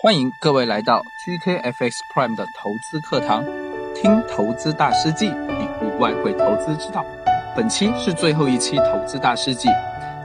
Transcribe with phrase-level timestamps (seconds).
[0.00, 3.44] 欢迎各位来到 GKFX Prime 的投资课堂，
[3.96, 7.04] 听投资大师记，领悟外汇投资之道。
[7.56, 9.68] 本期是最后一期投资大师记，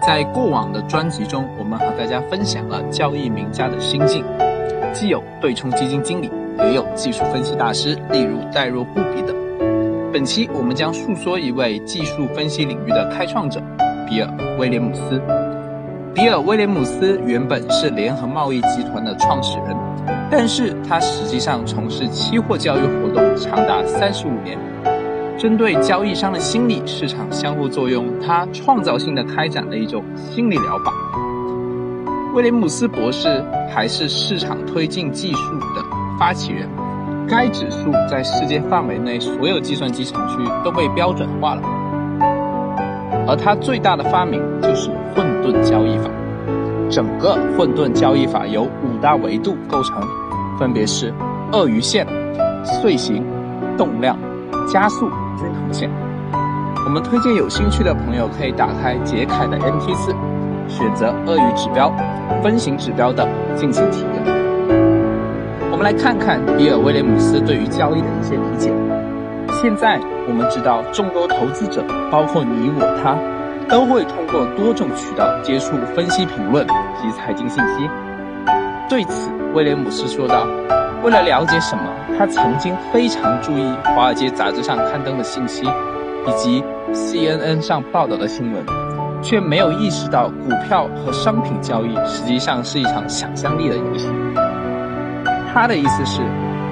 [0.06, 4.24] 在过往的专辑中，我们和大家分享了交易名家的心境，
[4.94, 6.30] 既有对冲基金经理，
[6.60, 9.36] 也有技术分析大师，例如戴若布比等。
[10.14, 13.60] 本期我们将述说一位技术分析领域的开创者——
[14.08, 14.28] 比尔·
[14.60, 15.20] 威廉姆斯。
[16.16, 19.76] 比尔·威廉姆斯原本是联合贸易集团的创始人，
[20.30, 24.56] 但是他实际上从事期货交易活动长达三十五年。
[25.40, 30.94] 针对交易商的心理、市场相互作用，他创造性的开展了一种心理疗法。
[32.36, 35.84] 威廉姆斯博士还是市场推进技术的
[36.20, 36.70] 发起人，
[37.28, 41.62] 该指数在世界范围内所有计算机程序都被标准化了。
[43.26, 46.10] 而他最大的发明就是混沌交易法。
[46.90, 50.02] 整个混沌交易法由五大维度构成，
[50.60, 51.12] 分别是
[51.52, 52.06] 鳄鱼线、
[52.64, 53.24] 碎形、
[53.78, 54.18] 动量、
[54.68, 55.90] 加速、均衡线。
[56.86, 60.14] 我们推荐有兴趣的朋友可以打开杰凯的 MT4，
[60.68, 61.92] 选择鳄鱼指标、
[62.44, 64.24] 分形指标等进行体验。
[65.72, 68.72] 我们来看看比尔·威廉姆斯对于交易的一些理解。
[69.62, 73.16] 现在我们知道，众多投资者，包括你我他，
[73.70, 76.66] 都会通过多种渠道接触分析评论
[77.02, 77.90] 及财经信息。
[78.90, 80.46] 对此，威廉姆斯说道
[81.04, 81.84] ：“为了了解什么，
[82.18, 83.64] 他曾经非常注意
[83.96, 88.64] 《华尔街》杂志上刊登的信息，以及 CNN 上报道的新闻，
[89.22, 94.10] 却没有意识到股票和商品交易实际上是一场想象力的游戏。”
[95.54, 96.22] 他的意思是。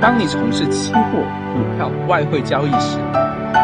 [0.02, 1.00] 当你从事期货、
[1.54, 2.98] 股票、外汇交易时，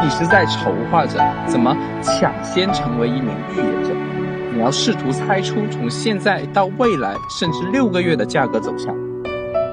[0.03, 3.94] 你是在筹划着怎么抢先成为一名预言者。
[4.53, 8.95] 你要试图猜出从现在到未来甚至六个月的价格走向。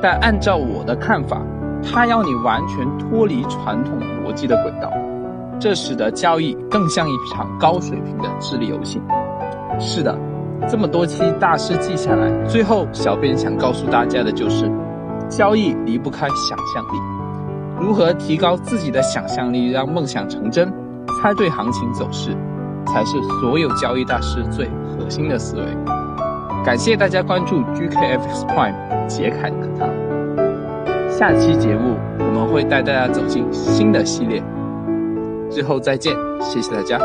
[0.03, 1.41] 但按照我的看法，
[1.83, 4.91] 他要你完全脱离传统逻辑的轨道，
[5.59, 9.01] 这使得交易更像一场高水平的智力游戏。
[9.79, 10.19] 是的，
[10.69, 14.71] 这么多期大师记下来，最后小编想告诉大家的就是。
[15.27, 17.01] 交易离不开想象力，
[17.81, 20.73] 如何提高自己的想象力，让梦想成真，
[21.21, 22.31] 猜对行情走势，
[22.87, 25.65] 才是所有交易大师最核心的思维。
[26.65, 29.89] 感谢大家关注 GKFX Prime 杰凯课堂，
[31.11, 34.43] 下期节目我们会带大家走进新的系列，
[35.51, 36.99] 最后再见，谢谢大家。